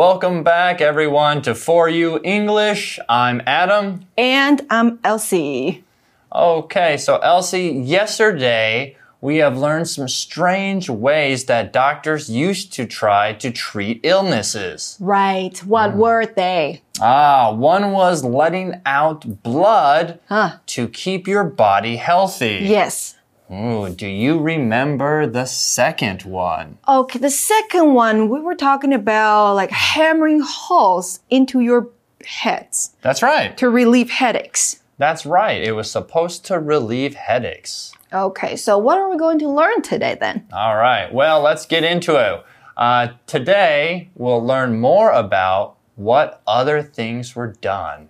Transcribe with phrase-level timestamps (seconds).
[0.00, 2.98] Welcome back, everyone, to For You English.
[3.08, 4.04] I'm Adam.
[4.18, 5.84] And I'm Elsie.
[6.30, 13.32] Okay, so Elsie, yesterday we have learned some strange ways that doctors used to try
[13.32, 14.98] to treat illnesses.
[15.00, 15.56] Right.
[15.64, 15.98] What Hmm.
[15.98, 16.82] were they?
[17.00, 20.56] Ah, one was letting out blood Huh.
[20.66, 22.58] to keep your body healthy.
[22.64, 23.15] Yes.
[23.50, 26.78] Ooh, do you remember the second one?
[26.88, 31.88] Okay, the second one, we were talking about like hammering holes into your
[32.24, 33.56] heads That's right.
[33.58, 34.82] to relieve headaches.
[34.98, 35.62] That's right.
[35.62, 37.92] It was supposed to relieve headaches.
[38.12, 40.46] Okay, so what are we going to learn today then?
[40.52, 41.12] All right.
[41.12, 42.44] Well, let's get into it.
[42.76, 48.08] Uh, today, we'll learn more about what other things were done.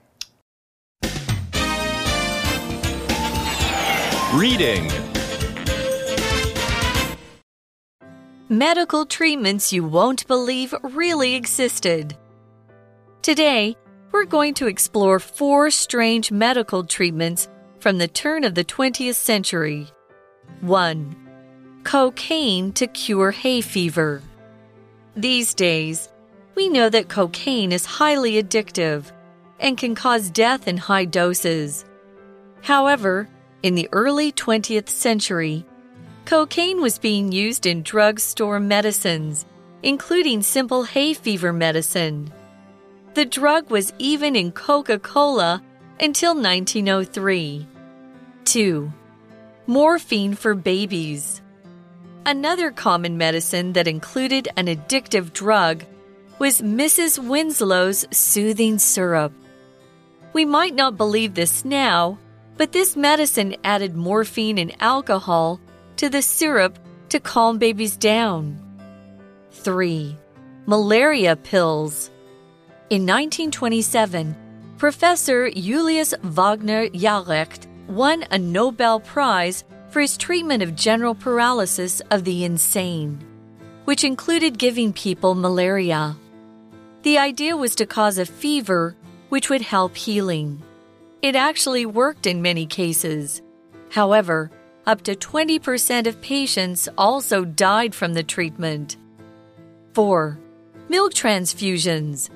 [4.34, 4.90] Reading.
[8.48, 12.16] Medical treatments you won't believe really existed.
[13.20, 13.76] Today,
[14.12, 17.48] we're going to explore four strange medical treatments
[17.80, 19.88] from the turn of the 20th century.
[20.60, 21.80] 1.
[21.82, 24.22] Cocaine to cure hay fever.
[25.16, 26.08] These days,
[26.54, 29.10] we know that cocaine is highly addictive
[29.58, 31.84] and can cause death in high doses.
[32.62, 33.28] However,
[33.64, 35.66] in the early 20th century,
[36.26, 39.46] cocaine was being used in drugstore medicines,
[39.84, 42.32] including simple hay fever medicine.
[43.14, 45.62] The drug was even in Coca Cola
[46.00, 47.66] until 1903.
[48.44, 48.92] 2.
[49.68, 51.40] Morphine for babies.
[52.26, 55.84] Another common medicine that included an addictive drug
[56.40, 57.24] was Mrs.
[57.24, 59.32] Winslow's soothing syrup.
[60.32, 62.18] We might not believe this now,
[62.56, 65.60] but this medicine added morphine and alcohol
[65.96, 68.60] to the syrup to calm babies down.
[69.52, 70.16] 3.
[70.66, 72.10] Malaria pills.
[72.90, 74.36] In 1927,
[74.78, 82.24] Professor Julius Wagner Jauregg won a Nobel Prize for his treatment of general paralysis of
[82.24, 83.24] the insane,
[83.86, 86.16] which included giving people malaria.
[87.02, 88.96] The idea was to cause a fever
[89.28, 90.62] which would help healing.
[91.22, 93.42] It actually worked in many cases.
[93.90, 94.50] However,
[94.86, 98.96] up to 20% of patients also died from the treatment.
[99.94, 100.38] 4.
[100.88, 102.30] Milk transfusions.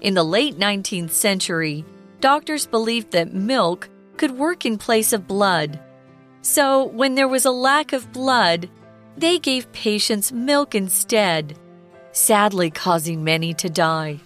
[0.00, 1.84] In the late 19th century,
[2.20, 5.78] doctors believed that milk could work in place of blood.
[6.42, 8.68] So, when there was a lack of blood,
[9.16, 11.56] they gave patients milk instead,
[12.10, 14.18] sadly causing many to die.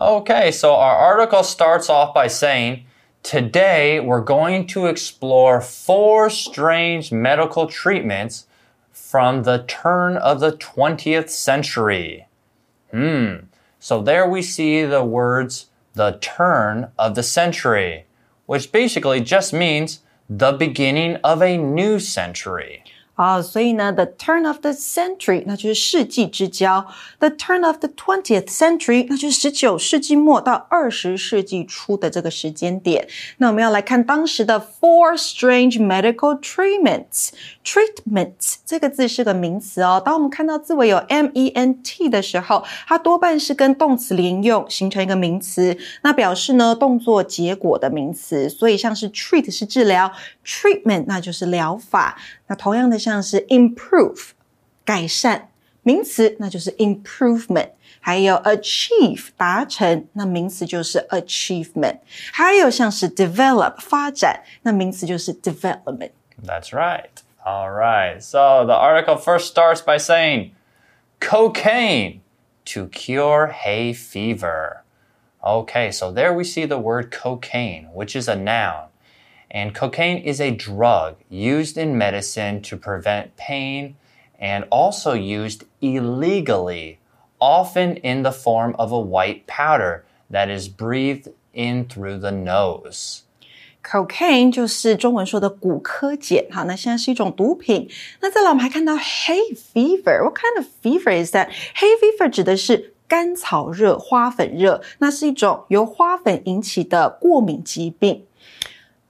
[0.00, 2.86] Okay, so our article starts off by saying,
[3.22, 8.46] Today we're going to explore four strange medical treatments
[8.90, 12.26] from the turn of the 20th century.
[12.90, 13.34] Hmm,
[13.78, 18.06] so there we see the words the turn of the century,
[18.46, 22.82] which basically just means the beginning of a new century.
[23.22, 26.86] 啊，所以呢，the turn of the century，那就是世纪之交
[27.20, 33.06] ；the turn of the twentieth century，那就是十九世纪末到二十世纪初的这个时间点。
[33.38, 37.30] 那我们要来看当时的 four strange medical treatments。
[37.64, 40.02] treatments 这个字是个名词哦。
[40.04, 48.48] 当我们看到字尾有 m e n t 的时候，它多半是跟动词连用，形成一个名词，那表示呢动作结果的名词。
[48.48, 50.12] 所以像是 treat 是治疗
[50.44, 52.18] ，treatment 那就是疗法。
[52.51, 54.29] 那同样的像是 improve
[54.85, 55.49] 改善
[55.83, 57.71] 名词，那就是 improvement。
[57.99, 61.99] 还有 achieve 达成，那名词就是 achievement。
[62.31, 66.11] 还有像是 develop 发展，那名词就是 development。
[66.41, 67.09] That's right.
[67.45, 68.21] All right.
[68.21, 70.51] So the article first starts by saying
[71.19, 72.21] cocaine
[72.73, 74.83] to cure hay fever.
[75.43, 78.89] Okay, so there we see the word cocaine, which is a noun.
[79.54, 83.96] And cocaine is a drug used in medicine to prevent pain
[84.40, 86.96] and also used illegally,
[87.38, 93.24] often in the form of a white powder that is breathed in through the nose.
[93.84, 97.90] Cocaine 就是中文说的古柯碱，好，那现在是一种毒品。
[98.20, 108.24] 那再来，我们还看到 hay fever，what kind of fever is that？Hay fever 指的是干草热、花粉热，那是一种由花粉引起的过敏疾病。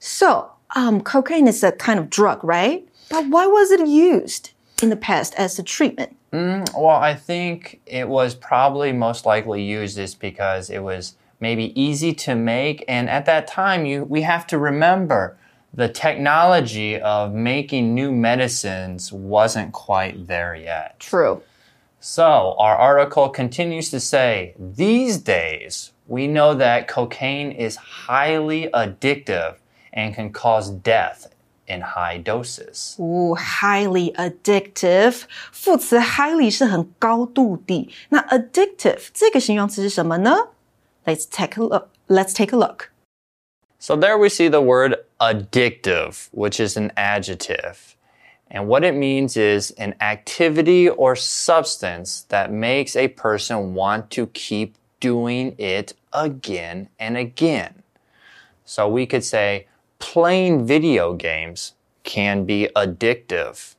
[0.05, 2.89] So, um, cocaine is a kind of drug, right?
[3.09, 4.51] But why was it used
[4.83, 6.17] in the past as a treatment?
[6.33, 11.81] Mm, well, I think it was probably most likely used is because it was maybe
[11.81, 15.37] easy to make, and at that time, you we have to remember
[15.73, 20.99] the technology of making new medicines wasn't quite there yet.
[20.99, 21.43] True.
[22.01, 29.59] So, our article continues to say these days, we know that cocaine is highly addictive
[29.94, 31.28] and can cause death
[31.68, 32.96] in high doses.
[32.98, 37.90] 哦、h i g h l y addictive，副词 highly 是很高度的。
[38.10, 40.50] 那 addictive 这个形容词是什么呢？
[41.06, 41.90] Let's take a look.
[42.08, 42.92] Let's take a look.
[43.80, 47.96] So there we see the word addictive, which is an adjective.
[48.50, 54.28] And what it means is an activity or substance that makes a person want to
[54.28, 57.84] keep doing it again and again.
[58.66, 59.68] So we could say
[60.03, 63.77] playing video games can be addictive.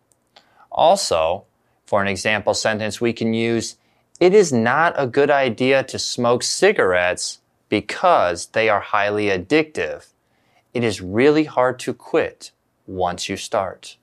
[0.71, 1.43] Also,
[1.85, 3.75] for an example sentence, we can use
[4.21, 10.13] it is not a good idea to smoke cigarettes because they are highly addictive.
[10.73, 12.51] It is really hard to quit
[12.87, 13.97] once you start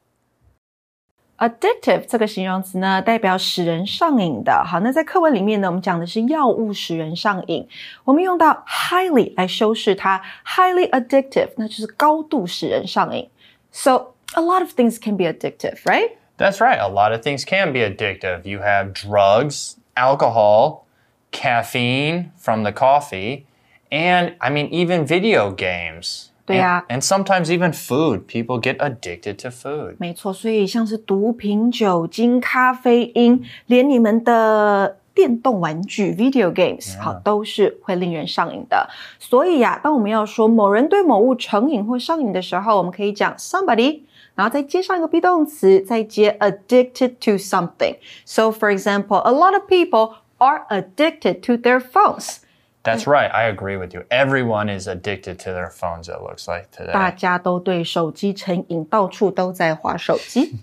[1.40, 4.64] Addictive 这个形容词呢，代表使人上瘾的。
[4.64, 7.68] 好，那在课文里面呢，我们讲的是药物使人上瘾。
[8.06, 13.30] 我们用到 highly 来修饰它，highly addictive，那就是高度使人上瘾。
[13.72, 16.12] So a lot of things can be addictive, right?
[16.38, 16.80] That's right.
[16.80, 18.46] A lot of things can be addictive.
[18.46, 20.86] You have drugs, alcohol,
[21.32, 23.44] caffeine from the coffee,
[23.92, 26.29] and I mean, even video games.
[26.50, 28.28] 对呀、 And, and sometimes even food.
[28.28, 29.96] People get addicted to food.
[29.98, 38.88] 没错，所以像是毒品、酒精、咖啡因，连你们的电动玩具 （video games） 好都是会令人上瘾的。
[39.18, 44.02] 所以呀、当我们要说某人对某物成瘾或上瘾的时候，我们可以讲 somebody，
[44.36, 51.80] 然后再接上一个 be 动词，再接 addicted to something。So for example, a lot of people are addicted to their
[51.80, 52.38] phones.
[52.84, 53.32] That's right.
[53.34, 54.06] I agree with you.
[54.12, 57.16] Everyone is addicted to their phones, it looks like 大 today.
[57.16, 60.60] 家都对手机成瘾，到处都在划手机。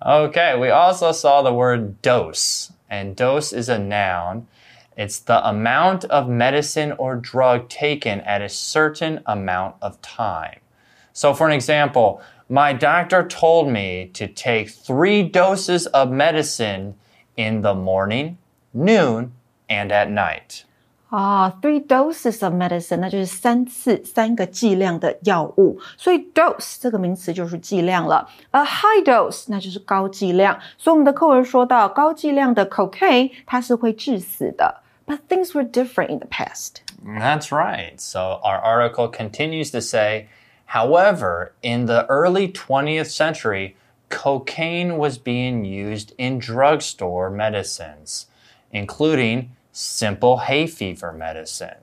[0.00, 2.70] Okay, we also saw the word dose.
[2.88, 4.46] And dose is a noun.
[4.96, 10.60] It's the amount of medicine or drug taken at a certain amount of time.
[11.12, 16.94] So, for an example, my doctor told me to take three doses of medicine
[17.36, 18.38] in the morning,
[18.72, 19.32] noon,
[19.68, 20.64] and at night.
[21.08, 28.28] 啊、t h r e e doses of medicine，那就是三次三个剂量的药物，所以 dose 这个名词就是剂量了。
[28.52, 34.82] 而 high dose 那就是高剂量，所以我们的课文说到高剂量的 cocaine 它是会致死的。
[35.06, 36.82] But things were different in the past.
[37.04, 37.98] That's right.
[37.98, 40.28] So our article continues to say,
[40.66, 43.74] however, in the early 20th century,
[44.08, 48.26] cocaine was being used in drugstore medicines,
[48.70, 51.75] including simple hay fever medicine.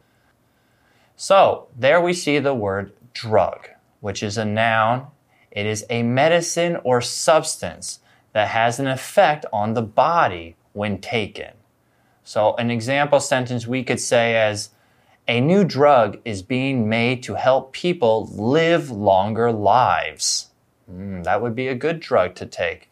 [1.14, 3.68] So there we see the word drug,
[4.00, 5.08] which is a noun.
[5.50, 8.00] It is a medicine or substance
[8.32, 11.52] that has an effect on the body when taken.
[12.24, 14.70] So, an example sentence we could say as
[15.28, 20.48] a new drug is being made to help people live longer lives.
[20.90, 22.90] Mm, that would be a good drug to take.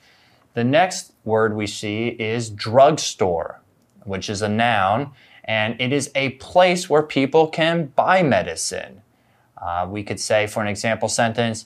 [0.55, 3.61] The next word we see is drugstore,
[4.04, 5.12] which is a noun,
[5.44, 9.02] and it is a place where people can buy medicine.
[9.58, 11.66] Uh, we could say, for an example sentence,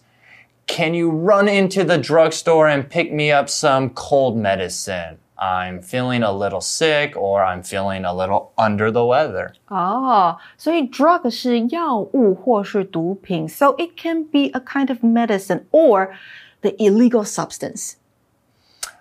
[0.67, 5.17] can you run into the drugstore and pick me up some cold medicine?
[5.37, 9.53] I'm feeling a little sick or I'm feeling a little under the weather.
[9.69, 16.09] 哦，所以 drug 是药物或是毒品，so it can be a kind of medicine or
[16.61, 17.93] the illegal substance。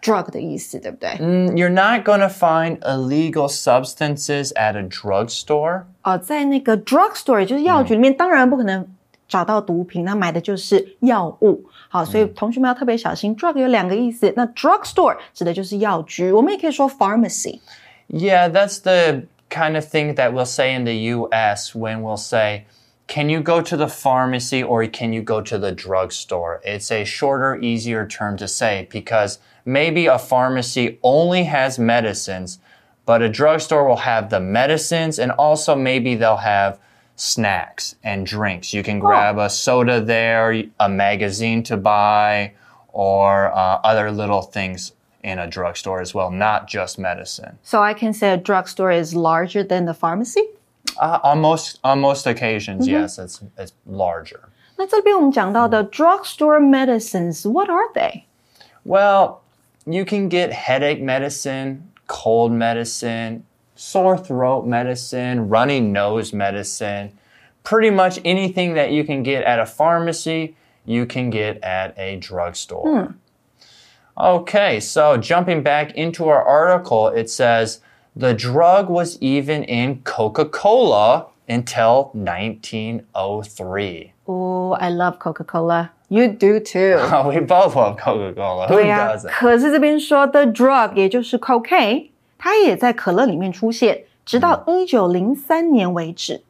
[0.02, 1.10] drug 的意思，对不对？
[1.18, 5.84] Mm, You're not going to find illegal substances at a drugstore.
[6.02, 8.86] 哦，在那个 drugstore，也就是药局里面，当然不可能
[9.28, 11.64] 找到毒品，那买的就是药物。
[11.88, 14.32] 好，所以同学们要特别小心，drug 有两个意思。
[14.36, 17.60] 那 drugstore 指的就是药局，我们也可以说 pharmacy。
[18.08, 22.64] Yeah, that's the kind of thing that we'll say in the US when we'll say,
[23.07, 26.61] Can you go to the pharmacy or can you go to the drugstore?
[26.63, 32.59] It's a shorter, easier term to say because maybe a pharmacy only has medicines,
[33.05, 36.79] but a drugstore will have the medicines and also maybe they'll have
[37.15, 38.73] snacks and drinks.
[38.73, 42.53] You can grab a soda there, a magazine to buy,
[42.93, 44.93] or uh, other little things
[45.23, 47.57] in a drugstore as well, not just medicine.
[47.63, 50.43] So I can say a drugstore is larger than the pharmacy.
[51.00, 54.40] Uh, on most on most occasions, yes, it's it's larger.
[54.76, 58.24] 那这边我们讲到的 drugstore medicines，what are they？
[58.84, 59.40] Well,
[59.84, 63.42] you can get headache medicine, cold medicine,
[63.76, 67.12] sore throat medicine, runny nose medicine,
[67.62, 72.16] pretty much anything that you can get at a pharmacy, you can get at a
[72.16, 73.14] drugstore.
[74.16, 77.80] Okay, so jumping back into our article, it says
[78.16, 84.12] the drug was even in Coca Cola until 1903.
[84.26, 85.90] Oh, I love Coca-Cola.
[86.10, 86.98] You do too.
[87.26, 88.66] we both love Coca Cola.
[88.68, 89.30] Who 对呀、 doesn't?
[89.30, 96.42] 可是这边说的 drug 也就是 cocaine，它也在可乐里面出现，直到一九零三年为止。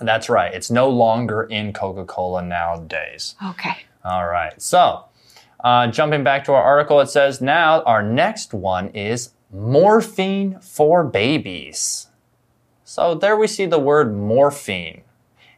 [0.00, 0.52] That's right.
[0.52, 3.34] It's no longer in Coca Cola nowadays.
[3.40, 3.70] OK，
[4.02, 4.52] All right.
[4.58, 5.04] So,
[5.62, 11.03] uh, jumping back to our article, it says now our next one is morphine for
[11.03, 12.07] babies.
[12.83, 15.03] So, there we see the word morphine.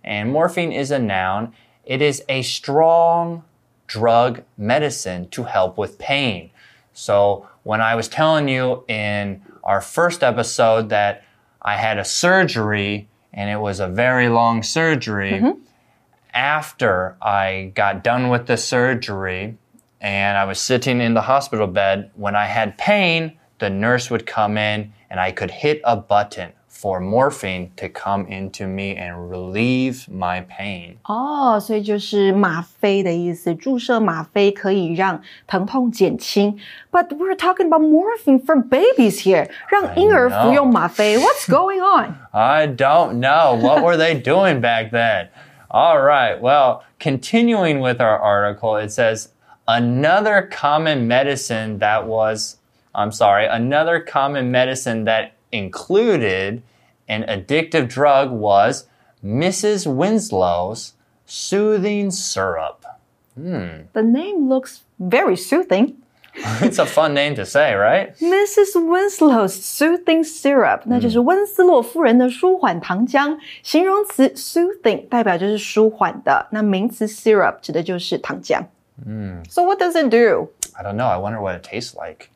[0.03, 1.53] And morphine is a noun,
[1.85, 3.43] it is a strong
[3.87, 6.51] drug medicine to help with pain.
[6.93, 11.23] So, when I was telling you in our first episode that
[11.61, 15.59] I had a surgery and it was a very long surgery, mm-hmm.
[16.33, 19.57] after I got done with the surgery
[19.99, 24.26] and I was sitting in the hospital bed, when I had pain, the nurse would
[24.26, 29.30] come in and I could hit a button for morphine to come into me and
[29.30, 30.98] relieve my pain.
[31.04, 36.58] 哦，所以就是吗啡的意思，注射吗啡可以让疼痛减轻。
[36.92, 41.16] But we're talking about morphine for babies here，让婴儿服用吗啡。
[41.16, 42.16] What's going on？
[42.32, 43.56] I don't know.
[43.58, 45.28] What were they doing back then?
[45.70, 46.38] All right.
[46.38, 49.28] Well, continuing with our article, it says
[49.66, 52.56] another common medicine that was,
[52.94, 56.62] I'm sorry, another common medicine that included
[57.08, 58.86] an addictive drug was
[59.24, 59.86] Mrs.
[59.86, 60.94] Winslow's
[61.26, 62.84] soothing syrup.
[63.36, 65.98] The name looks very soothing.
[66.60, 68.14] It's a fun name to say, right?
[68.18, 68.76] Mrs.
[68.76, 73.38] Winslow's soothing syrup，那就是温斯洛夫人的舒缓糖浆。
[73.62, 78.62] 形容词 soothing 代表就是舒缓的，那名词 syrup 指的就是糖浆。
[79.06, 80.50] 嗯，So what does it do？
[80.74, 81.06] I don't know.
[81.06, 82.28] I wonder what it tastes like.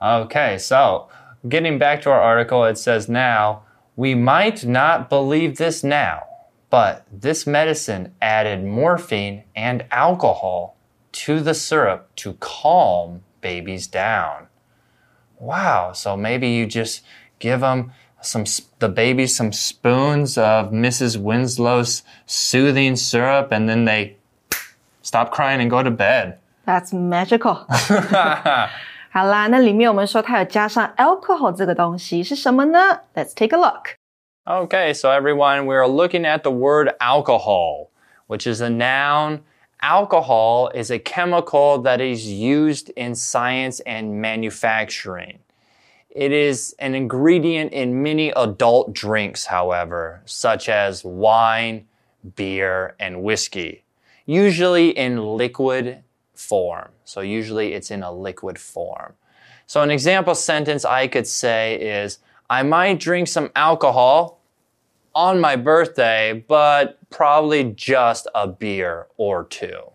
[0.00, 1.08] Okay, so
[1.48, 3.62] getting back to our article, it says now,
[3.96, 6.22] we might not believe this now,
[6.70, 10.76] but this medicine added morphine and alcohol
[11.10, 14.46] to the syrup to calm babies down.
[15.40, 17.02] Wow, so maybe you just
[17.38, 18.44] give them some
[18.80, 21.16] the baby some spoons of Mrs.
[21.16, 24.16] Winslow's soothing syrup and then they
[25.02, 26.38] stop crying and go to bed.
[26.66, 27.66] That's magical。
[29.17, 33.01] 好啦，那里面我们说它有加上 alcohol 这个东西是什么呢？
[33.13, 33.95] Let's take a look。
[34.45, 37.91] Okay, so everyone, we're looking at the word alcohol,
[38.27, 39.41] which is a noun.
[39.81, 45.39] Alcohol is a chemical that is used in science and manufacturing.
[46.09, 51.87] It is an ingredient in many adult drinks, however, such as wine,
[52.35, 53.83] beer, and whiskey,
[54.25, 56.03] usually in liquid
[56.33, 56.89] form.
[57.07, 59.13] So, usually it's in a liquid form.
[59.65, 64.39] So, an example sentence I could say is I might drink some alcohol
[65.13, 69.91] on my birthday, but probably just a beer or two.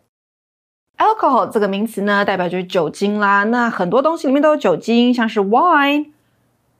[0.99, 3.45] alcohol 这个名词呢，代表就是酒精啦。
[3.45, 6.11] 那很多东西里面都有酒精，像是 wine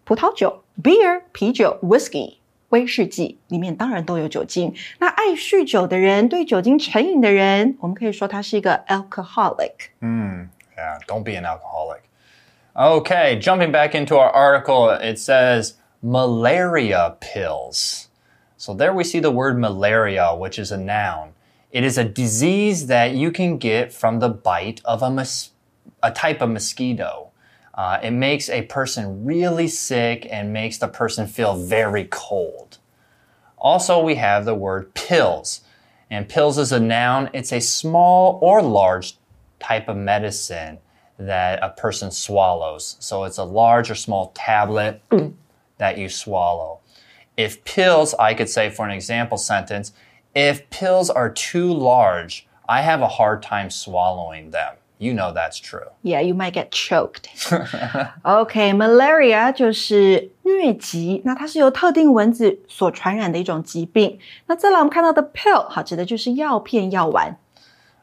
[0.05, 2.39] 葡萄酒、beer 啤酒、whisky
[2.73, 4.75] 威士忌里面当然都有酒精。
[4.99, 9.73] 那爱酗酒的人，对酒精成瘾的人，我们可以说他是一个 alcoholic。
[10.01, 12.03] Yeah, don't be an alcoholic.
[12.75, 18.07] Okay, jumping back into our article, it says malaria pills.
[18.57, 21.33] So there we see the word malaria, which is a noun.
[21.73, 25.51] It is a disease that you can get from the bite of a, mos-
[26.03, 27.31] a type of mosquito.
[27.74, 32.78] Uh, it makes a person really sick and makes the person feel very cold.
[33.58, 35.62] Also, we have the word pills.
[36.10, 37.30] And pills is a noun.
[37.34, 39.18] It's a small or large
[39.60, 40.78] type of medicine
[41.18, 42.98] that a person swallows.
[43.00, 45.02] So it's a large or small tablet
[45.78, 46.82] that you swallow.
[47.38, 49.94] If pills, I could say for an example sentence,
[50.36, 54.76] if pills are too large, I have a hard time swallowing them.
[55.00, 55.88] You know that's true.
[56.02, 57.28] Yeah, you might get choked.
[58.24, 64.20] okay, malaria 就是疟疾，那它是由特定蚊子所传染的一种疾病。
[64.48, 67.38] 那再来我们看到的 pill，好，指的就是药片、药丸。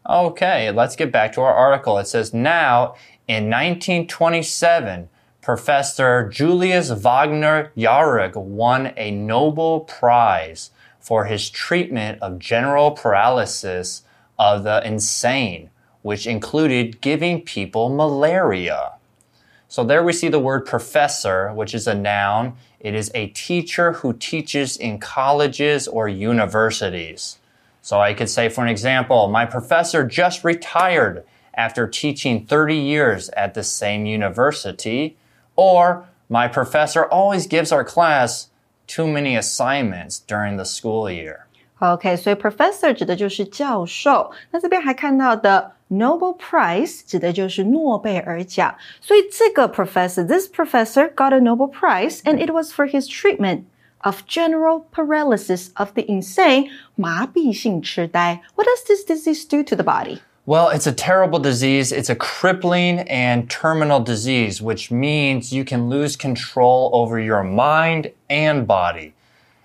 [0.04, 1.98] Okay, let's get back to our article.
[2.02, 2.94] It says now
[3.26, 5.08] in 1927.
[5.42, 10.70] Professor Julius Wagner Jauregg won a Nobel Prize
[11.00, 14.02] for his treatment of general paralysis
[14.38, 15.69] of the insane
[16.01, 18.93] which included giving people malaria.
[19.67, 22.53] So there we see the word professor, which is a noun.
[22.79, 27.39] It is a teacher who teaches in colleges or universities.
[27.81, 31.23] So I could say, for an example, my professor just retired
[31.55, 35.15] after teaching 30 years at the same university.
[35.55, 38.49] Or, my professor always gives our class
[38.87, 41.47] too many assignments during the school year.
[41.79, 44.31] OK，所以 professor 指的就是教授。
[44.51, 48.75] 那这边还看到的 Nobel Prize 指的就是诺贝尔奖。
[49.01, 53.63] 所以这个 professor，this professor got a Nobel Prize and it was for his treatment
[53.99, 58.41] of general paralysis of the insane 麻痹性痴呆。
[58.55, 60.19] What does this disease do to the body?
[60.47, 61.91] Well, it's a terrible disease.
[61.91, 68.11] It's a crippling and terminal disease, which means you can lose control over your mind
[68.29, 69.13] and body.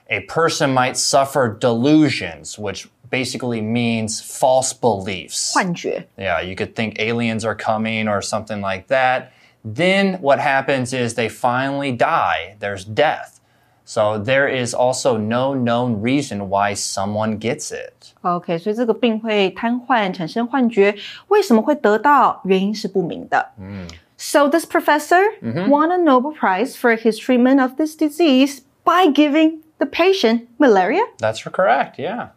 [0.08, 5.52] A person might suffer delusions, which basically means false beliefs.
[5.54, 6.06] 幻觉。
[6.16, 9.30] Yeah, you could think aliens are coming or something like that.
[9.64, 12.56] Then what happens is they finally die.
[12.60, 13.40] There's death.
[13.84, 18.14] So there is also no known reason why someone gets it.
[18.22, 20.94] OK，所以这个病会瘫痪，产生幻觉，
[21.28, 22.40] 为什么会得到？
[22.44, 23.50] 原因是不明的。
[23.58, 23.88] 嗯。
[24.16, 25.20] So this professor
[25.68, 31.02] won a Nobel Prize for his treatment of this disease by giving the patient malaria.
[31.18, 32.28] That's correct, yeah.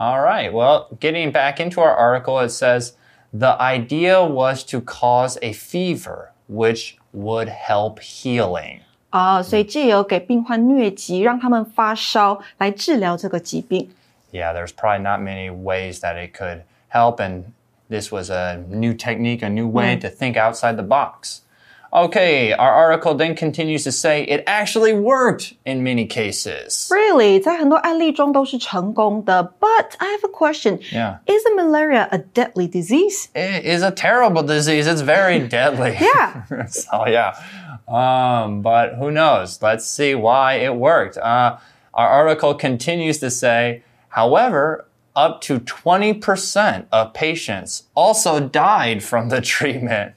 [0.00, 2.92] All right, well, getting back into our article, it says
[3.32, 8.80] the idea was to cause a fever, which would help healing.
[9.10, 13.90] 啊、所以借由给病患疟疾，让他们发烧来治疗这个疾病。
[14.32, 17.44] Yeah, there's probably not many ways that it could help, and
[17.88, 21.40] this was a new technique, a new way to think outside the box.
[21.92, 26.88] Okay, our article then continues to say it actually worked in many cases.
[26.90, 29.54] Really，在很多案例中都是成功的。
[29.58, 30.78] But I have a question.
[30.92, 31.18] Yeah.
[31.26, 33.28] Is malaria a deadly disease?
[33.34, 34.86] It is a terrible disease.
[34.86, 35.96] It's very deadly.
[35.98, 36.44] Yeah.
[36.68, 37.32] so yeah.
[37.88, 39.62] Um, but who knows?
[39.62, 41.16] Let's see why it worked.
[41.16, 41.56] Uh,
[41.94, 49.40] our article continues to say, however, up to 20% of patients also died from the
[49.40, 50.12] treatment.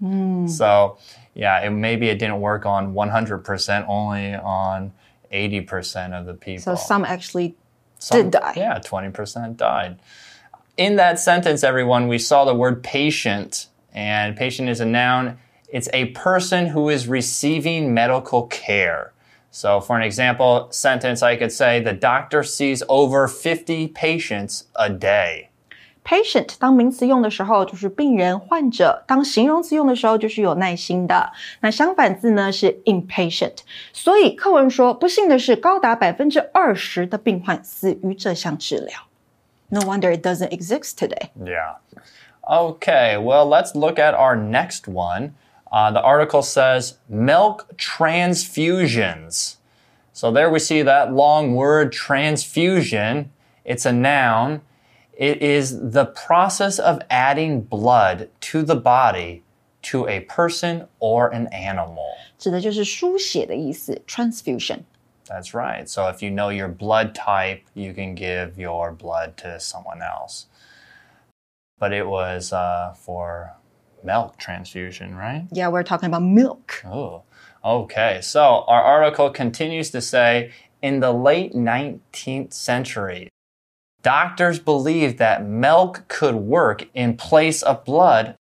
[0.00, 0.46] Hmm.
[0.46, 0.98] So,
[1.34, 4.92] yeah, it, maybe it didn't work on 100%, only on
[5.32, 6.62] 80% of the people.
[6.62, 7.54] So some actually
[7.98, 8.54] Some- did die.
[8.56, 10.00] Yeah, 20% died.
[10.76, 15.38] In that sentence, everyone, we saw the word patient, and patient is a noun.
[15.68, 19.12] It's a person who is receiving medical care.
[19.50, 24.88] So, for an example sentence, I could say the doctor sees over 50 patients a
[24.88, 25.49] day
[26.09, 31.31] Patient 当名词用的时候就是病人、患者；当形容词用的时候就是有耐心的。
[31.61, 33.57] 那相反字呢是 impatient。
[33.91, 39.07] 所以课文说，不幸的是，高达百分之二十的病患死于这项治疗。
[39.69, 41.31] No wonder it doesn't exist today.
[41.43, 41.77] Yeah.
[42.47, 45.31] Okay, well, let's look at our next one.
[45.71, 49.55] Uh, the article says milk transfusions.
[50.13, 53.31] So there we see that long word transfusion.
[53.65, 54.61] It's a noun.
[55.19, 59.43] It is the process of adding blood to the body
[59.83, 62.15] to a person or an animal.
[62.37, 64.79] 指的就是输血的意思，transfusion。
[65.27, 65.87] That's right.
[65.87, 70.45] So if you know your blood type, you can give your blood to someone else.
[71.79, 73.53] But it was uh, for
[74.03, 75.47] milk transfusion, right?
[75.51, 76.83] Yeah, we're talking about milk.
[76.85, 77.23] Oh,
[77.63, 78.19] okay.
[78.21, 83.29] So our article continues to say in the late 19th century,
[84.02, 88.36] doctors believed that milk could work in place of blood.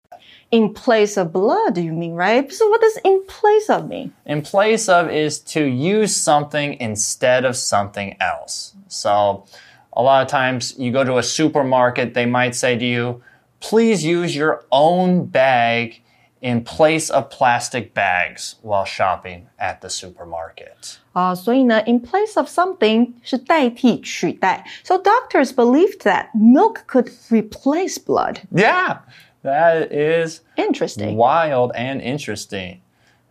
[0.51, 2.51] In place of blood, you mean, right?
[2.51, 4.13] So what does in place of mean?
[4.25, 8.73] In place of is to use something instead of something else.
[8.87, 9.45] So
[9.93, 13.21] a lot of times you go to a supermarket, they might say to you,
[13.59, 16.01] please use your own bag
[16.40, 20.98] in place of plastic bags while shopping at the supermarket.
[21.12, 24.64] 啊、所以呢，in place of something 是代替、取代。
[24.82, 28.40] So doctors believed that milk could replace blood.
[28.52, 28.98] Yeah,
[29.42, 31.16] that is Interesting.
[31.16, 32.80] wild and interesting.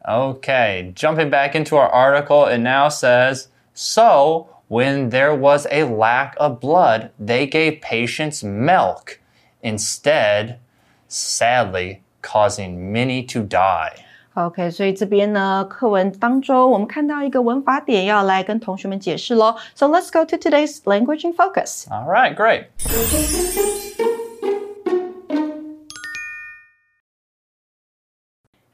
[0.08, 6.36] Okay, jumping back into our article, it now says So, when there was a lack
[6.40, 9.20] of blood, they gave patients milk
[9.62, 10.60] instead,
[11.08, 13.94] sadly, causing many to die.
[14.36, 19.56] OK，所以这边呢，课文当中我们看到一个文法点要来跟同学们解释喽。
[19.76, 21.86] So let's go to today's language in focus.
[21.90, 22.66] All right, great.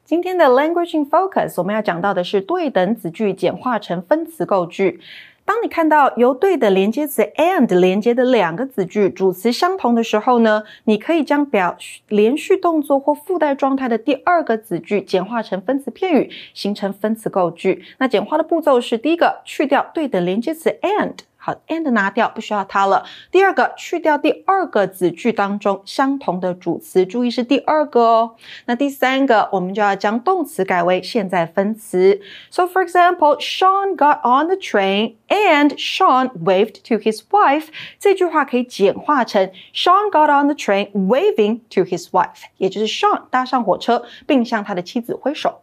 [0.04, 5.00] 今天的 language in focus 我们要讲到的是对等子句简化成分词构句。
[5.45, 11.77] 当你看到由对的连接词 and 连接的两个子句主词相同的时候呢，你可以将表
[12.09, 17.83] 连续动作或附带状态的第二个子句简化成分词片语，形成分词构句。
[17.99, 21.13] 那简化的步骤是：第一个，去掉对等连接词 and。
[21.45, 23.05] 好，and 拿掉，不需要它了。
[23.29, 28.35] 第二个，去掉第二个子句当中相同的主词，注意是第二个哦。
[28.65, 32.19] 那第三个，我们就要将动词改为现在分词。
[32.49, 37.67] So for example, Sean got on the train and Sean waved to his wife。
[37.99, 45.61] 这句话可以简化成 Sean got on the train waving to his wife，也就是 Sean 搭上火车并向他的妻子挥手。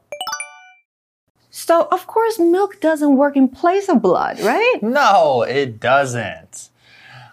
[1.55, 4.79] So, of course, milk doesn't work in place of blood, right?
[4.81, 6.71] No, it doesn't.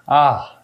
[0.10, 0.60] Ah,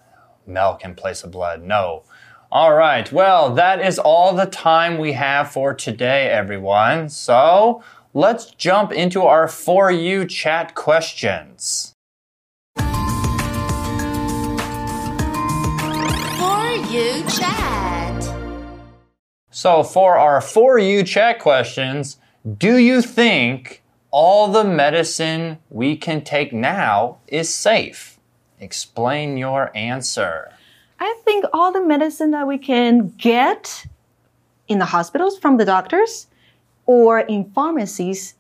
[0.46, 1.64] milk in place of blood.
[1.64, 2.04] No.
[2.52, 3.10] All right.
[3.14, 7.08] Well, that is all the time we have for today, everyone.
[7.08, 7.82] So
[8.14, 11.94] let's jump into our For You chat questions.
[12.76, 12.84] For
[16.92, 18.22] You Chat.
[19.50, 22.18] So, for our For You chat questions,
[22.58, 23.82] do you think
[24.12, 28.20] all the medicine we can take now is safe?
[28.60, 30.52] Explain your answer.
[31.00, 33.86] I think all the medicine that we can get
[34.68, 36.28] in the hospitals from the doctors
[36.86, 38.36] or in pharmacies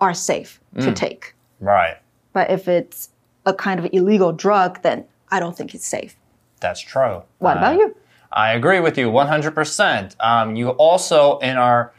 [0.00, 1.34] are safe to take.
[1.60, 1.96] Right.
[2.32, 3.10] But if it's
[3.46, 6.16] a kind of illegal drug, then I don't think it's safe.
[6.60, 7.22] That's true.
[7.38, 7.96] What about Uh, you?
[8.32, 10.16] I agree with you 100%.
[10.20, 11.92] Um, you also, in our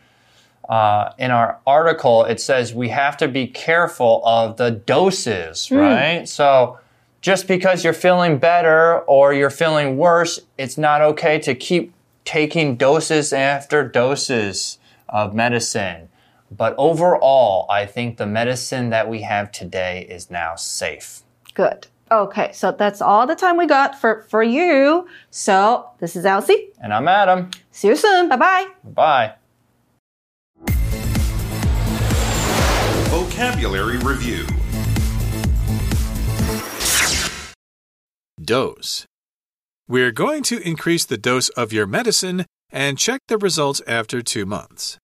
[0.70, 6.28] uh, in our article, it says we have to be careful of the doses, right?
[6.28, 6.80] So
[7.22, 12.76] just because you're feeling better or you're feeling worse, it's not okay to keep taking
[12.76, 16.10] doses after doses of medicine.
[16.52, 21.22] But overall, I think the medicine that we have today is now safe.
[21.54, 21.88] Good.
[22.12, 25.08] Okay, so that's all the time we got for, for you.
[25.32, 26.70] So this is Elsie.
[26.80, 27.50] And I'm Adam.
[27.72, 28.30] See you soon.
[28.30, 28.68] Bye bye.
[28.84, 29.34] Bye.
[33.36, 34.46] Vocabulary Review
[38.42, 39.06] Dose.
[39.90, 44.46] We're going to increase the dose of your medicine and check the results after two
[44.46, 44.98] months.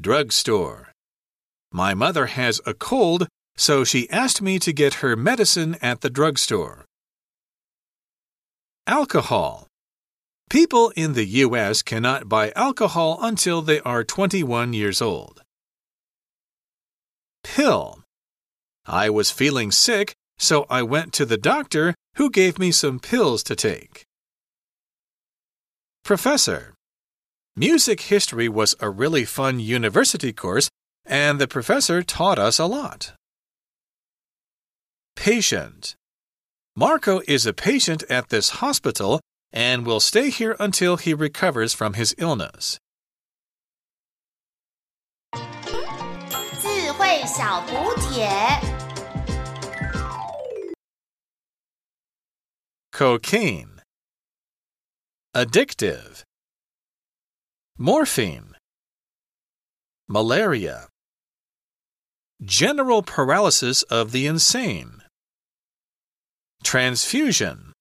[0.00, 0.88] Drugstore.
[1.70, 6.10] My mother has a cold, so she asked me to get her medicine at the
[6.10, 6.84] drugstore.
[8.88, 9.68] Alcohol.
[10.50, 11.82] People in the U.S.
[11.82, 15.43] cannot buy alcohol until they are 21 years old.
[17.44, 18.02] Pill.
[18.86, 23.44] I was feeling sick, so I went to the doctor who gave me some pills
[23.44, 24.04] to take.
[26.04, 26.74] Professor.
[27.56, 30.68] Music history was a really fun university course,
[31.06, 33.12] and the professor taught us a lot.
[35.14, 35.94] Patient.
[36.74, 39.20] Marco is a patient at this hospital
[39.52, 42.80] and will stay here until he recovers from his illness.
[47.13, 48.27] 智慧小补帖。
[52.91, 53.83] Cocaine.
[55.35, 56.23] Addictive.
[57.77, 58.55] Morphine.
[60.07, 60.87] Malaria.
[62.41, 65.03] General paralysis of the insane.
[66.63, 67.72] Transfusion.